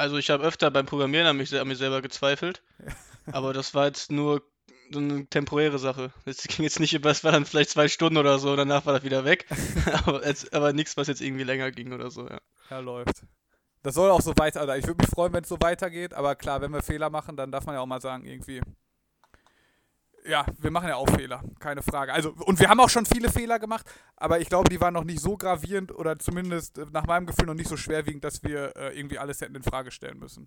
Also 0.00 0.16
ich 0.16 0.30
habe 0.30 0.44
öfter 0.44 0.70
beim 0.70 0.86
Programmieren 0.86 1.26
an 1.26 1.36
mich, 1.36 1.54
an 1.54 1.68
mir 1.68 1.76
selber 1.76 2.00
gezweifelt, 2.00 2.62
aber 3.32 3.52
das 3.52 3.74
war 3.74 3.84
jetzt 3.84 4.10
nur 4.10 4.42
so 4.90 4.98
eine 4.98 5.26
temporäre 5.26 5.78
Sache. 5.78 6.10
Das 6.24 6.42
ging 6.44 6.64
jetzt 6.64 6.80
nicht 6.80 6.94
über, 6.94 7.10
es 7.10 7.22
war 7.22 7.32
dann 7.32 7.44
vielleicht 7.44 7.68
zwei 7.68 7.86
Stunden 7.86 8.16
oder 8.16 8.38
so, 8.38 8.56
danach 8.56 8.86
war 8.86 8.94
das 8.94 9.02
wieder 9.02 9.26
weg. 9.26 9.44
aber, 10.06 10.26
jetzt, 10.26 10.54
aber 10.54 10.72
nichts, 10.72 10.96
was 10.96 11.06
jetzt 11.08 11.20
irgendwie 11.20 11.44
länger 11.44 11.70
ging 11.70 11.92
oder 11.92 12.10
so, 12.10 12.26
ja. 12.26 12.40
Ja, 12.70 12.78
läuft. 12.78 13.26
Das 13.82 13.94
soll 13.94 14.10
auch 14.10 14.22
so 14.22 14.32
weiter. 14.38 14.60
Also 14.60 14.72
ich 14.72 14.86
würde 14.86 15.04
mich 15.04 15.10
freuen, 15.10 15.34
wenn 15.34 15.42
es 15.42 15.50
so 15.50 15.58
weitergeht, 15.60 16.14
aber 16.14 16.34
klar, 16.34 16.62
wenn 16.62 16.72
wir 16.72 16.82
Fehler 16.82 17.10
machen, 17.10 17.36
dann 17.36 17.52
darf 17.52 17.66
man 17.66 17.74
ja 17.74 17.82
auch 17.82 17.86
mal 17.86 18.00
sagen, 18.00 18.24
irgendwie. 18.24 18.62
Ja, 20.30 20.46
wir 20.58 20.70
machen 20.70 20.88
ja 20.88 20.94
auch 20.94 21.10
Fehler, 21.10 21.42
keine 21.58 21.82
Frage. 21.82 22.12
Also, 22.12 22.32
und 22.46 22.60
wir 22.60 22.68
haben 22.68 22.78
auch 22.78 22.88
schon 22.88 23.04
viele 23.04 23.32
Fehler 23.32 23.58
gemacht, 23.58 23.84
aber 24.14 24.38
ich 24.38 24.48
glaube, 24.48 24.68
die 24.68 24.80
waren 24.80 24.94
noch 24.94 25.02
nicht 25.02 25.18
so 25.18 25.36
gravierend 25.36 25.90
oder 25.90 26.20
zumindest 26.20 26.78
äh, 26.78 26.86
nach 26.92 27.04
meinem 27.04 27.26
Gefühl 27.26 27.46
noch 27.46 27.54
nicht 27.54 27.68
so 27.68 27.76
schwerwiegend, 27.76 28.22
dass 28.22 28.44
wir 28.44 28.76
äh, 28.76 28.96
irgendwie 28.96 29.18
alles 29.18 29.40
hätten 29.40 29.56
in 29.56 29.64
Frage 29.64 29.90
stellen 29.90 30.20
müssen. 30.20 30.46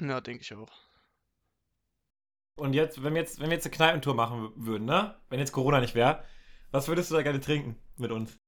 Ja, 0.00 0.20
denke 0.20 0.42
ich 0.42 0.54
auch. 0.54 0.70
Und 2.54 2.74
jetzt, 2.74 3.02
wenn 3.02 3.14
wir 3.14 3.22
jetzt, 3.22 3.40
wenn 3.40 3.48
wir 3.48 3.56
jetzt 3.56 3.66
eine 3.66 3.74
Kneipentour 3.74 4.14
machen 4.14 4.52
würden, 4.54 4.84
ne? 4.84 5.16
Wenn 5.28 5.40
jetzt 5.40 5.50
Corona 5.50 5.80
nicht 5.80 5.96
wäre, 5.96 6.22
was 6.70 6.86
würdest 6.86 7.10
du 7.10 7.16
da 7.16 7.22
gerne 7.22 7.40
trinken 7.40 7.76
mit 7.96 8.12
uns? 8.12 8.38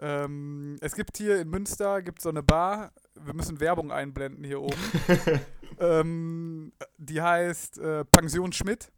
Ähm, 0.00 0.78
es 0.80 0.94
gibt 0.94 1.18
hier 1.18 1.42
in 1.42 1.50
Münster 1.50 2.00
gibt's 2.00 2.22
so 2.22 2.30
eine 2.30 2.42
Bar. 2.42 2.94
Wir 3.20 3.34
müssen 3.34 3.60
Werbung 3.60 3.92
einblenden 3.92 4.44
hier 4.44 4.62
oben. 4.62 4.80
ähm, 5.78 6.72
die 6.96 7.20
heißt 7.20 7.76
äh, 7.76 8.06
Pension 8.06 8.52
Schmidt. 8.52 8.90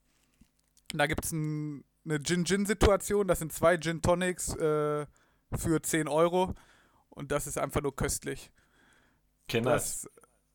Da 0.93 1.07
gibt 1.07 1.25
es 1.25 1.33
ein, 1.33 1.85
eine 2.05 2.23
Gin-Gin-Situation. 2.23 3.29
Das 3.29 3.39
sind 3.39 3.53
zwei 3.53 3.79
Gin 3.79 4.03
Tonics 4.03 4.55
äh, 4.57 5.07
für 5.55 5.83
10 5.83 6.09
Euro. 6.09 6.55
Und 7.09 7.31
das 7.33 7.47
ist 7.47 7.59
einfach 7.59 7.83
nur 7.83 7.95
köstlich. 7.95 8.51
Nice. 9.53 9.63
Das 9.65 10.09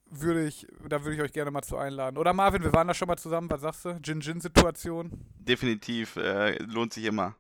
würde 0.09 0.45
ich, 0.45 0.67
da 0.87 1.03
würde 1.03 1.15
ich 1.15 1.21
euch 1.21 1.33
gerne 1.33 1.51
mal 1.51 1.61
zu 1.61 1.77
einladen. 1.77 2.17
Oder 2.17 2.33
Marvin, 2.33 2.63
wir 2.63 2.73
waren 2.73 2.87
da 2.87 2.93
schon 2.93 3.07
mal 3.07 3.17
zusammen. 3.17 3.49
Was 3.49 3.61
sagst 3.61 3.85
du? 3.85 3.99
Gin-Gin-Situation. 4.01 5.11
Definitiv, 5.37 6.15
äh, 6.15 6.57
lohnt 6.63 6.93
sich 6.93 7.05
immer. 7.05 7.35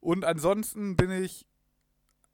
Und 0.00 0.24
ansonsten 0.24 0.96
bin 0.96 1.10
ich, 1.10 1.46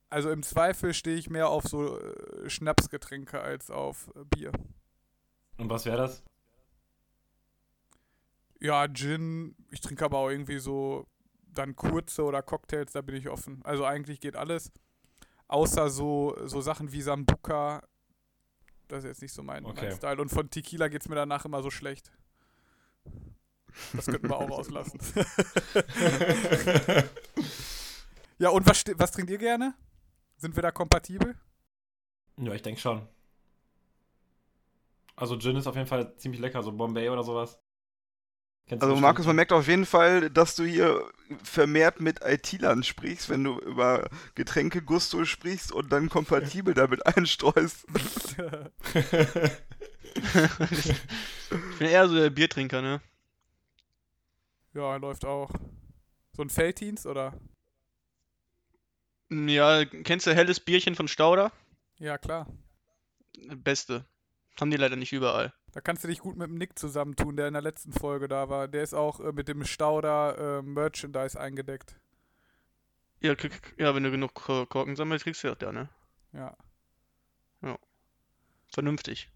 also 0.09 0.31
im 0.31 0.43
Zweifel 0.43 0.95
stehe 0.95 1.19
ich 1.19 1.29
mehr 1.29 1.51
auf 1.51 1.65
so 1.65 2.01
äh, 2.01 2.49
Schnapsgetränke 2.49 3.41
als 3.41 3.71
auf 3.71 4.11
äh, 4.17 4.25
Bier. 4.25 4.53
Und 5.59 5.69
was 5.69 5.85
wäre 5.85 5.99
das? 5.99 6.23
Ja, 8.61 8.89
Gin, 8.89 9.55
ich 9.71 9.81
trinke 9.81 10.05
aber 10.05 10.19
auch 10.19 10.31
irgendwie 10.31 10.59
so 10.59 11.07
dann 11.55 11.77
kurze 11.77 12.25
oder 12.25 12.43
Cocktails, 12.43 12.93
da 12.93 13.03
bin 13.03 13.15
ich 13.17 13.29
offen. 13.29 13.61
Also 13.65 13.85
eigentlich 13.85 14.21
geht 14.21 14.37
alles. 14.37 14.73
Außer 15.49 15.91
so, 15.91 16.37
so 16.45 16.61
Sachen 16.61 16.93
wie 16.93 17.03
Sambuca, 17.03 17.83
das 18.89 19.05
ist 19.05 19.09
jetzt 19.09 19.23
nicht 19.23 19.33
so 19.33 19.43
mein, 19.43 19.65
Okay. 19.65 19.89
mein 19.89 19.97
Style. 19.97 20.21
Und 20.21 20.29
von 20.29 20.51
Tequila 20.51 20.89
geht 20.89 21.03
es 21.03 21.09
mir 21.09 21.15
danach 21.15 21.45
immer 21.45 21.63
so 21.63 21.71
schlecht. 21.71 22.13
Das 23.93 24.07
könnten 24.07 24.29
wir 24.29 24.37
auch 24.37 24.51
auslassen. 24.59 25.01
ja, 28.39 28.51
und 28.51 28.67
was, 28.67 28.85
was 28.97 29.13
trinkt 29.13 29.31
ihr 29.31 29.39
gerne? 29.39 29.75
Sind 30.37 30.55
wir 30.57 30.63
da 30.63 30.71
kompatibel? 30.71 31.37
ja, 32.37 32.53
ich 32.53 32.63
denke 32.63 32.81
schon. 32.81 33.07
Also 35.17 35.37
Gin 35.39 35.57
ist 35.57 35.67
auf 35.67 35.75
jeden 35.75 35.89
Fall 35.89 36.15
ziemlich 36.17 36.41
lecker, 36.41 36.63
so 36.63 36.71
Bombay 36.73 37.09
oder 37.09 37.25
sowas. 37.25 37.59
Kennst 38.69 38.83
Also. 38.83 38.97
Markus, 38.97 39.27
man 39.27 39.37
merkt 39.37 39.53
auf 39.53 39.67
jeden 39.67 39.87
Fall, 39.87 40.29
dass 40.31 40.55
du 40.55 40.65
hier 40.65 41.03
vermehrt 41.43 42.01
mit 42.01 42.21
IT-Lern 42.23 42.83
sprichst, 42.83 43.31
wenn 43.31 43.45
du 43.45 43.59
über 43.59 44.09
Getränke 44.35 44.83
Gusto 44.83 45.25
sprichst 45.25 45.73
und 45.73 45.91
dann 45.91 46.11
kompatibel 46.11 46.75
damit 46.75 47.07
einstreust. 47.07 47.87
Ich 50.71 51.79
bin 51.79 51.89
eher 51.89 52.09
so 52.09 52.15
der 52.15 52.31
Biertrinker, 52.31 52.83
ne? 52.83 53.01
ja, 54.75 54.97
läuft 54.97 55.25
auch. 55.25 55.51
So 56.33 56.43
ein 56.43 56.51
Feltins 56.51 57.07
oder? 57.07 57.35
Ja, 59.31 59.85
kennst 59.85 60.27
du 60.27 60.35
helles 60.35 60.61
Bierchen 60.61 60.95
von 60.95 61.09
Stauder? 61.09 61.53
Ja, 61.99 62.17
klar. 62.17 62.47
Beste. 63.57 64.05
Haben 64.59 64.71
die 64.71 64.77
leider 64.77 64.97
nicht 64.97 65.13
überall. 65.13 65.53
Da 65.73 65.81
kannst 65.81 66.03
du 66.05 66.09
dich 66.09 66.21
gut 66.21 66.37
mit 66.37 66.49
dem 66.49 66.57
Nick 66.57 66.79
zusammentun, 66.79 67.37
der 67.37 67.47
in 67.49 67.53
der 67.55 67.63
letzten 67.63 67.93
Folge 67.93 68.27
da 68.29 68.49
war. 68.49 68.69
Der 68.69 68.83
ist 68.83 68.95
auch 68.95 69.21
äh, 69.21 69.33
mit 69.33 69.49
dem 69.49 69.65
Stauder 69.65 70.59
äh, 70.59 70.63
Merchandise 70.63 71.39
eingedeckt. 71.39 71.97
Ja, 73.21 73.35
krieg, 73.35 73.53
ja, 73.79 73.95
wenn 73.95 74.03
du 74.05 74.11
genug 74.11 74.35
Ko- 74.35 74.67
Korken 74.67 74.97
sammelst, 74.97 75.25
kriegst 75.25 75.43
du 75.45 75.49
das 75.49 75.59
ja, 75.61 75.73
ne? 75.73 75.89
Ja. 76.33 76.57
Vernünftig. 78.73 79.31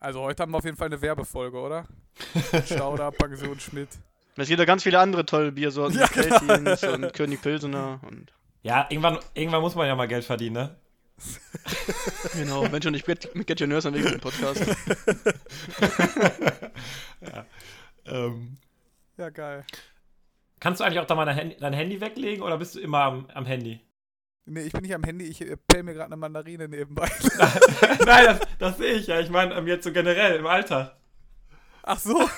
Also 0.00 0.20
heute 0.20 0.42
haben 0.42 0.52
wir 0.52 0.58
auf 0.58 0.64
jeden 0.64 0.76
Fall 0.76 0.86
eine 0.88 1.00
Werbefolge, 1.00 1.58
oder? 1.58 1.86
Stauder, 2.66 3.10
Pension 3.12 3.58
Schmidt. 3.60 3.88
Es 4.36 4.48
gibt 4.48 4.60
da 4.60 4.64
ganz 4.64 4.82
viele 4.82 4.98
andere 4.98 5.24
tolle 5.26 5.52
Biersorten, 5.52 5.98
Ja, 5.98 6.06
genau. 6.08 6.92
Und 6.94 7.12
König 7.14 7.40
Pilsener 7.42 8.00
und 8.06 8.32
Ja, 8.62 8.86
irgendwann, 8.90 9.18
irgendwann 9.34 9.60
muss 9.62 9.74
man 9.74 9.86
ja 9.86 9.94
mal 9.96 10.06
Geld 10.08 10.24
verdienen, 10.24 10.54
ne? 10.54 10.76
genau, 12.34 12.70
wenn 12.70 12.82
schon 12.82 12.92
nicht 12.92 13.08
mit, 13.08 13.34
mit 13.34 13.46
Get 13.46 13.60
Your 13.60 13.66
Nurse 13.66 13.88
am 13.88 13.94
Weg 13.94 14.06
im 14.06 14.20
Podcast. 14.20 14.60
ja. 17.20 17.46
ähm, 18.06 18.56
Ja, 19.16 19.30
geil. 19.30 19.64
kannst 20.60 20.80
du 20.80 20.84
eigentlich 20.84 21.00
auch 21.00 21.06
da 21.06 21.14
mal 21.14 21.24
dein 21.24 21.36
Handy, 21.36 21.56
dein 21.58 21.72
Handy 21.72 22.00
weglegen 22.00 22.42
oder 22.42 22.58
bist 22.58 22.74
du 22.74 22.80
immer 22.80 23.00
am, 23.00 23.26
am 23.34 23.46
Handy? 23.46 23.80
Nee, 24.46 24.62
ich 24.62 24.72
bin 24.72 24.82
nicht 24.82 24.94
am 24.94 25.04
Handy, 25.04 25.26
ich 25.26 25.40
äh, 25.42 25.56
pell 25.56 25.82
mir 25.82 25.92
gerade 25.92 26.06
eine 26.06 26.16
Mandarine 26.16 26.68
nebenbei. 26.68 27.10
Nein, 28.06 28.24
das, 28.24 28.40
das 28.58 28.78
sehe 28.78 28.94
ich 28.94 29.06
ja. 29.06 29.20
Ich 29.20 29.28
meine, 29.28 29.54
ähm, 29.54 29.66
jetzt 29.66 29.84
so 29.84 29.92
generell 29.92 30.36
im 30.36 30.46
Alltag. 30.46 30.96
Ach 31.82 31.98
so. 31.98 32.28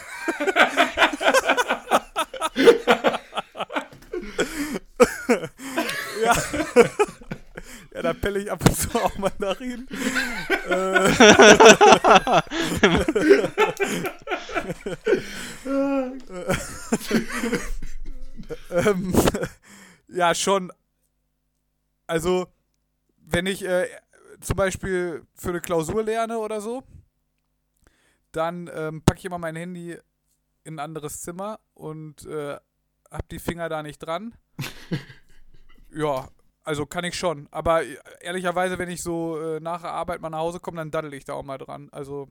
ja. 6.25 6.35
Ja, 8.00 8.12
da 8.12 8.19
pelle 8.19 8.40
ich 8.40 8.50
ab 8.50 8.64
und 8.66 8.75
zu 8.76 8.88
auch 8.99 9.16
Mandarinen. 9.19 9.87
äh, 10.69 11.12
ähm, 18.88 19.14
ja, 20.09 20.35
schon. 20.35 20.73
Also, 22.07 22.47
wenn 23.19 23.47
ich 23.47 23.64
äh, 23.64 23.87
zum 24.40 24.57
Beispiel 24.57 25.26
für 25.35 25.50
eine 25.50 25.61
Klausur 25.61 26.02
lerne 26.02 26.38
oder 26.38 26.61
so, 26.61 26.83
dann 28.33 28.71
ähm, 28.73 29.02
packe 29.02 29.19
ich 29.19 29.25
immer 29.26 29.38
mein 29.38 29.57
Handy 29.57 29.99
in 30.64 30.75
ein 30.76 30.78
anderes 30.78 31.21
Zimmer 31.21 31.61
und 31.75 32.25
äh, 32.26 32.59
hab 33.11 33.28
die 33.28 33.38
Finger 33.38 33.69
da 33.69 33.83
nicht 33.83 33.99
dran. 33.99 34.35
ja, 35.92 36.28
also 36.71 36.87
kann 36.87 37.03
ich 37.03 37.17
schon. 37.17 37.49
Aber 37.50 37.83
äh, 37.83 37.97
ehrlicherweise, 38.21 38.79
wenn 38.79 38.89
ich 38.89 39.03
so 39.03 39.41
äh, 39.41 39.59
nach 39.59 39.81
der 39.81 39.91
Arbeit 39.91 40.21
mal 40.21 40.31
nach 40.31 40.39
Hause 40.39 40.61
komme, 40.61 40.77
dann 40.77 40.93
daddel 40.93 41.12
ich 41.15 41.25
da 41.25 41.33
auch 41.33 41.43
mal 41.43 41.59
dran. 41.59 41.89
Also 41.91 42.29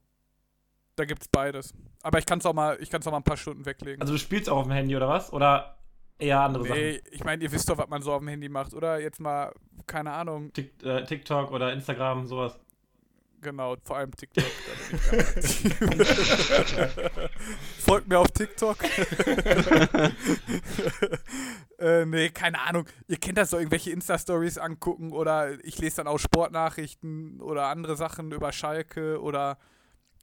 da 0.95 1.03
gibt's 1.03 1.27
beides. 1.27 1.73
Aber 2.03 2.19
ich 2.19 2.25
kann 2.25 2.39
es 2.39 2.45
auch 2.45 2.53
mal, 2.53 2.77
ich 2.79 2.89
kann 2.89 3.01
auch 3.05 3.11
mal 3.11 3.17
ein 3.17 3.23
paar 3.23 3.35
Stunden 3.35 3.65
weglegen. 3.65 3.99
Also 4.01 4.13
du 4.13 4.19
spielst 4.19 4.49
auch 4.49 4.59
auf 4.59 4.63
dem 4.63 4.71
Handy 4.71 4.95
oder 4.95 5.09
was? 5.09 5.33
Oder 5.33 5.75
eher 6.17 6.39
andere 6.39 6.63
nee, 6.69 7.01
ich 7.11 7.25
meine, 7.25 7.43
ihr 7.43 7.51
wisst 7.51 7.69
doch, 7.69 7.77
was 7.77 7.89
man 7.89 8.01
so 8.01 8.13
auf 8.13 8.19
dem 8.19 8.29
Handy 8.29 8.47
macht, 8.47 8.73
oder? 8.73 9.01
Jetzt 9.01 9.19
mal, 9.19 9.53
keine 9.85 10.13
Ahnung. 10.13 10.43
Sachen? 10.43 10.53
Tik, 10.53 10.83
äh, 10.83 11.03
TikTok 11.03 11.51
oder 11.51 11.73
Instagram, 11.73 12.25
sowas. 12.25 12.57
Genau, 13.41 13.75
vor 13.83 13.97
allem 13.97 14.11
TikTok. 14.15 14.43
Da 14.43 15.11
bin 15.11 15.39
ich 15.39 15.79
ganz 15.79 16.51
aktiv. 16.51 17.29
Folgt 17.79 18.07
mir 18.09 18.19
auf 18.19 18.29
TikTok. 18.31 18.77
äh, 21.79 22.05
nee, 22.05 22.29
keine 22.29 22.59
Ahnung. 22.59 22.85
Ihr 23.07 23.17
kennt 23.17 23.37
das 23.37 23.51
so, 23.51 23.57
irgendwelche 23.57 23.91
Insta-Stories 23.91 24.57
angucken 24.57 25.11
oder 25.13 25.63
ich 25.63 25.77
lese 25.79 25.97
dann 25.97 26.07
auch 26.07 26.17
Sportnachrichten 26.19 27.39
oder 27.41 27.67
andere 27.67 27.95
Sachen 27.95 28.31
über 28.31 28.51
Schalke 28.51 29.21
oder 29.21 29.57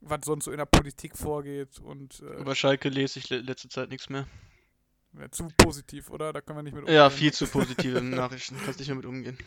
was 0.02 0.20
sonst 0.24 0.44
so 0.44 0.50
in 0.50 0.58
der 0.58 0.66
Politik 0.66 1.16
vorgeht 1.16 1.78
und 1.80 2.20
äh, 2.20 2.40
Über 2.40 2.54
Schalke 2.54 2.88
lese 2.90 3.18
ich 3.18 3.30
le 3.30 3.38
letzte 3.38 3.68
Zeit 3.68 3.88
nichts 3.88 4.10
mehr. 4.10 4.26
ja, 5.18 5.30
zu 5.30 5.48
positiv, 5.56 6.10
oder? 6.10 6.32
Da 6.34 6.40
können 6.42 6.58
wir 6.58 6.62
nicht 6.62 6.74
mit 6.76 6.88
Ja, 6.88 7.06
umgehen. 7.06 7.18
viel 7.18 7.32
zu 7.32 7.46
positive 7.46 8.02
Nachrichten. 8.02 8.56
Kannst 8.64 8.78
nicht 8.78 8.88
mehr 8.88 8.96
mit 8.96 9.06
umgehen. 9.06 9.38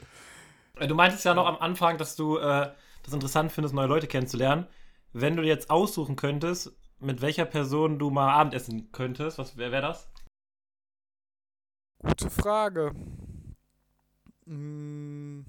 Äh, 0.75 0.87
Du 0.87 0.95
meintest 0.95 1.23
ja 1.25 1.33
noch 1.35 1.45
am 1.45 1.57
Anfang, 1.57 1.97
dass 1.99 2.15
du 2.15 2.37
äh, 2.39 2.71
das 3.03 3.13
interessant 3.13 3.51
findest, 3.51 3.73
neue 3.73 3.87
Leute 3.87 4.07
kennenzulernen. 4.07 4.67
Wenn 5.13 5.35
du 5.35 5.43
jetzt 5.43 5.69
aussuchen 5.69 6.15
könntest, 6.15 6.71
mit 6.99 7.21
welcher 7.21 7.45
Person 7.45 7.97
du 7.97 8.09
mal 8.09 8.29
Abendessen 8.29 8.91
könntest, 8.91 9.37
was 9.37 9.57
wer 9.57 9.71
wäre 9.71 9.81
das? 9.81 10.09
Gute 11.99 12.29
Frage. 12.29 12.93
Hm. 14.45 15.45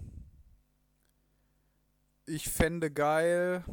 Ich 2.26 2.48
fände 2.48 2.90
geil 2.90 3.64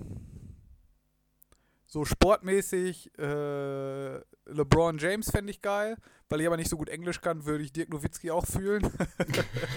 So 1.86 2.06
sportmäßig, 2.06 3.12
äh, 3.18 4.18
LeBron 4.46 4.98
James 4.98 5.30
fände 5.30 5.52
ich 5.52 5.62
geil. 5.62 5.98
Weil 6.30 6.42
ich 6.42 6.48
aber 6.48 6.58
nicht 6.58 6.70
so 6.70 6.76
gut 6.76 6.90
Englisch 6.90 7.22
kann, 7.22 7.46
würde 7.46 7.64
ich 7.64 7.72
Dirk 7.72 7.90
Nowitzki 7.90 8.32
auch 8.32 8.46
fühlen. 8.46 8.84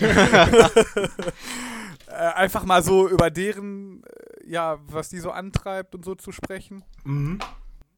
äh, 2.11 2.33
einfach 2.35 2.65
mal 2.65 2.83
so 2.83 3.09
über 3.09 3.31
deren, 3.31 4.03
äh, 4.05 4.51
ja, 4.51 4.79
was 4.87 5.09
die 5.09 5.21
so 5.21 5.31
antreibt 5.31 5.95
und 5.95 6.05
so 6.05 6.15
zu 6.15 6.33
sprechen. 6.33 6.85
Mhm. 7.05 7.39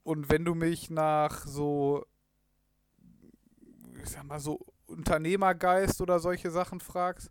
Und 0.05 0.31
wenn 0.31 0.45
du 0.45 0.55
mich 0.55 0.91
nach 0.91 1.47
so, 1.47 2.05
ich 4.03 4.11
sag 4.11 4.25
mal, 4.25 4.41
so 4.41 4.61
Unternehmergeist 4.87 6.01
oder 6.01 6.19
solche 6.19 6.51
Sachen 6.51 6.81
fragst, 6.81 7.31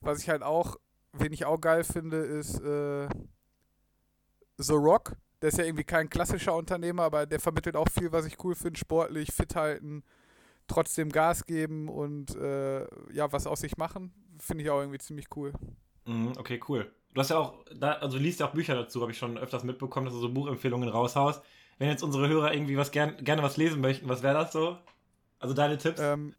was 0.00 0.20
ich 0.20 0.28
halt 0.28 0.42
auch, 0.42 0.76
wen 1.12 1.32
ich 1.32 1.44
auch 1.44 1.60
geil 1.60 1.82
finde, 1.84 2.18
ist 2.18 2.60
äh, 2.60 3.08
The 4.58 4.74
Rock. 4.74 5.16
Der 5.42 5.48
ist 5.48 5.58
ja 5.58 5.64
irgendwie 5.64 5.84
kein 5.84 6.10
klassischer 6.10 6.54
Unternehmer, 6.54 7.04
aber 7.04 7.26
der 7.26 7.40
vermittelt 7.40 7.74
auch 7.74 7.88
viel, 7.88 8.12
was 8.12 8.26
ich 8.26 8.44
cool 8.44 8.54
finde. 8.54 8.78
Sportlich, 8.78 9.32
fit 9.32 9.56
halten, 9.56 10.04
trotzdem 10.66 11.10
Gas 11.10 11.46
geben 11.46 11.88
und 11.88 12.36
äh, 12.36 12.86
ja, 13.12 13.32
was 13.32 13.46
aus 13.46 13.60
sich 13.60 13.78
machen. 13.78 14.12
Finde 14.38 14.64
ich 14.64 14.70
auch 14.70 14.80
irgendwie 14.80 14.98
ziemlich 14.98 15.26
cool. 15.34 15.52
Mhm, 16.10 16.32
okay, 16.38 16.60
cool. 16.68 16.90
Du 17.14 17.20
hast 17.20 17.30
ja 17.30 17.38
auch, 17.38 17.64
da, 17.74 17.92
also 17.92 18.18
du 18.18 18.22
liest 18.22 18.40
ja 18.40 18.46
auch 18.46 18.52
Bücher 18.52 18.74
dazu, 18.74 19.00
habe 19.00 19.12
ich 19.12 19.18
schon 19.18 19.38
öfters 19.38 19.64
mitbekommen, 19.64 20.06
dass 20.06 20.14
du 20.14 20.20
so 20.20 20.32
Buchempfehlungen 20.32 20.88
raushaust. 20.88 21.42
Wenn 21.78 21.88
jetzt 21.88 22.02
unsere 22.02 22.28
Hörer 22.28 22.52
irgendwie 22.52 22.76
was 22.76 22.90
gern, 22.90 23.16
gerne 23.24 23.42
was 23.42 23.56
lesen 23.56 23.80
möchten, 23.80 24.08
was 24.08 24.22
wäre 24.22 24.34
das 24.34 24.52
so? 24.52 24.76
Also 25.38 25.54
deine 25.54 25.78
Tipps? 25.78 26.00
Ähm, 26.00 26.34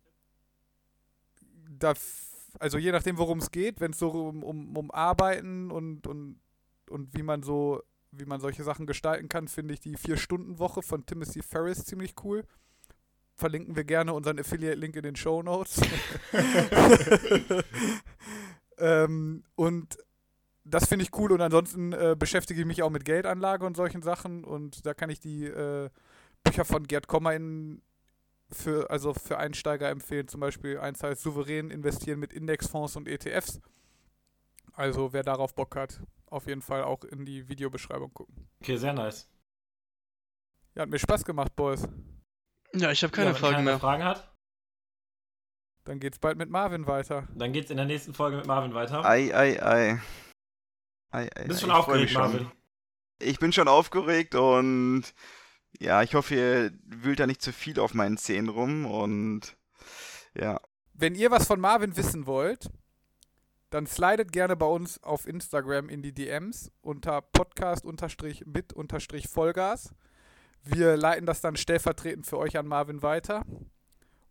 da, 1.80 1.94
also 2.60 2.78
je 2.78 2.92
nachdem, 2.92 3.18
worum 3.18 3.40
es 3.40 3.52
geht, 3.52 3.80
wenn 3.80 3.92
es 3.92 4.00
so 4.00 4.10
um, 4.10 4.44
um, 4.44 4.78
um 4.78 4.92
Arbeiten 4.92 5.72
und, 5.72 6.06
und, 6.06 6.40
und 6.90 7.14
wie 7.14 7.24
man 7.24 7.42
so, 7.42 7.82
wie 8.12 8.26
man 8.26 8.42
solche 8.42 8.64
Sachen 8.64 8.86
gestalten 8.86 9.30
kann, 9.30 9.48
finde 9.48 9.74
ich 9.74 9.80
die 9.80 9.96
Vier-Stunden-Woche 9.96 10.82
von 10.82 11.06
Timothy 11.06 11.42
Ferris 11.42 11.86
ziemlich 11.86 12.14
cool. 12.24 12.44
Verlinken 13.36 13.76
wir 13.76 13.86
gerne 13.86 14.14
unseren 14.14 14.38
Affiliate-Link 14.38 14.96
in 14.98 15.04
den 15.04 15.16
Show 15.16 15.42
Notes. 15.42 15.82
ähm, 18.82 19.44
und 19.56 19.98
das 20.64 20.88
finde 20.88 21.04
ich 21.04 21.18
cool 21.18 21.32
und 21.32 21.42
ansonsten 21.42 21.94
äh, 21.94 22.16
beschäftige 22.18 22.62
ich 22.62 22.68
mich 22.68 22.84
auch 22.84 22.90
mit 22.90 23.06
Geldanlage 23.06 23.66
und 23.66 23.76
solchen 23.76 24.02
Sachen 24.02 24.44
und 24.44 24.86
da 24.86 24.94
kann 24.94 25.10
ich 25.10 25.20
die 25.20 25.46
äh, 25.46 25.90
Bücher 26.44 26.66
von 26.66 26.88
Gerd 26.88 27.08
Kommer 27.08 27.34
in, 27.34 27.82
für, 28.50 28.90
also 28.90 29.14
für 29.14 29.38
Einsteiger 29.38 29.90
empfehlen. 29.90 30.28
Zum 30.28 30.40
Beispiel 30.40 30.80
eins 30.80 31.02
heißt 31.02 31.22
Souverän 31.22 31.72
investieren 31.72 32.20
mit 32.20 32.34
Indexfonds 32.34 32.96
und 32.96 33.08
ETFs. 33.08 33.60
Also 34.74 35.14
wer 35.14 35.24
darauf 35.24 35.56
Bock 35.56 35.76
hat, 35.76 36.02
auf 36.28 36.48
jeden 36.48 36.62
Fall 36.62 36.84
auch 36.84 37.04
in 37.04 37.26
die 37.26 37.48
Videobeschreibung 37.50 38.14
gucken. 38.14 38.48
okay, 38.62 38.78
sehr 38.78 38.94
nice. 38.94 39.30
Ja, 40.76 40.84
hat 40.84 40.90
mir 40.90 41.00
Spaß 41.00 41.26
gemacht, 41.26 41.56
Boys. 41.56 41.88
Ja, 42.74 42.92
ich 42.92 43.04
habe 43.04 43.12
keine 43.12 43.32
ja, 43.32 43.34
wenn 43.34 43.40
Fragen 43.42 43.64
mehr. 43.66 43.80
Fragen 43.80 44.04
hat, 44.06 44.31
Dann 45.84 46.00
geht's 46.00 46.20
bald 46.20 46.38
mit 46.38 46.50
Marvin 46.50 46.88
weiter. 46.88 47.28
dann 47.36 47.52
geht's 47.54 47.72
in 47.72 47.78
der 47.78 47.88
nächsten 47.88 48.14
Folge 48.14 48.38
mit 48.38 48.46
Marvin 48.46 48.74
weiter. 48.74 49.04
Ei, 49.04 49.34
ei, 49.34 49.62
ei. 49.64 50.00
Ei, 51.12 51.28
ei, 51.36 51.46
Bist 51.46 51.60
ei, 51.60 51.62
schon 51.62 51.72
aufgeregt, 51.72 52.12
schon. 52.12 52.22
Marvin? 52.22 52.52
Ich 53.20 53.40
bin 53.40 53.52
schon 53.52 53.68
aufgeregt 53.68 54.36
und 54.36 55.04
ja, 55.80 56.04
ich 56.04 56.14
hoffe, 56.16 56.36
ihr 56.36 56.72
wühlt 56.84 57.20
da 57.20 57.28
nicht 57.28 57.42
zu 57.42 57.52
viel 57.54 57.80
auf 57.80 57.94
meinen 57.94 58.18
Zähnen 58.18 58.50
rum 58.50 58.86
und 58.86 59.56
ja. 60.34 60.60
Wenn 60.94 61.16
ihr 61.16 61.32
was 61.32 61.48
von 61.48 61.60
Marvin 61.60 61.98
wissen 61.98 62.28
wollt, 62.28 62.70
dann 63.72 63.88
slidet 63.88 64.32
gerne 64.32 64.56
bei 64.56 64.68
uns 64.68 65.02
auf 65.04 65.28
Instagram 65.28 65.90
in 65.90 66.04
die 66.04 66.14
DMs 66.14 66.72
unter 66.82 67.22
podcast-mit-vollgas. 67.22 69.94
Wir 70.64 70.96
leiten 70.98 71.26
das 71.26 71.42
dann 71.42 71.56
stellvertretend 71.56 72.28
für 72.28 72.38
euch 72.38 72.56
an 72.58 72.68
Marvin 72.68 73.02
weiter. 73.02 73.44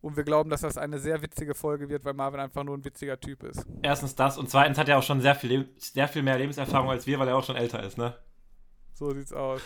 Und 0.01 0.17
wir 0.17 0.25
glauben, 0.25 0.49
dass 0.49 0.63
das 0.63 0.79
eine 0.79 0.99
sehr 0.99 1.21
witzige 1.21 1.55
Folge 1.55 1.89
wird, 1.91 2.05
weil 2.05 2.15
Marvin 2.15 2.41
einfach 2.41 2.65
nur 2.65 2.77
ein 2.77 2.85
witziger 2.85 3.21
Typ 3.21 3.43
ist. 3.43 3.67
Erstens 3.83 4.15
das 4.15 4.39
und 4.39 4.49
zweitens 4.49 4.79
hat 4.79 4.89
er 4.89 4.99
auch 4.99 5.03
schon 5.03 5.21
sehr 5.21 5.35
viel, 5.35 5.69
sehr 5.77 6.09
viel 6.09 6.23
mehr 6.23 6.39
Lebenserfahrung 6.39 6.91
als 6.91 7.07
wir, 7.07 7.19
weil 7.19 7.29
er 7.29 7.37
auch 7.37 7.45
schon 7.45 7.57
älter 7.57 7.83
ist, 7.83 7.99
ne? 7.99 8.17
So 8.95 9.13
sieht's 9.15 9.33
aus. 9.33 9.63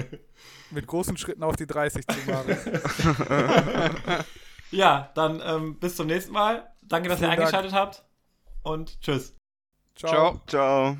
Mit 0.70 0.86
großen 0.86 1.16
Schritten 1.16 1.42
auf 1.42 1.56
die 1.56 1.66
30 1.66 2.06
zu 2.06 2.30
machen. 2.30 2.56
ja, 4.70 5.10
dann 5.14 5.42
ähm, 5.44 5.78
bis 5.78 5.96
zum 5.96 6.06
nächsten 6.06 6.32
Mal. 6.32 6.70
Danke, 6.82 7.08
dass 7.08 7.18
ihr 7.20 7.28
Vielen 7.28 7.30
Dank. 7.30 7.40
eingeschaltet 7.40 7.72
habt 7.72 8.04
und 8.62 9.00
tschüss. 9.00 9.34
Ciao. 9.94 10.10
Ciao. 10.10 10.40
Ciao. 10.46 10.98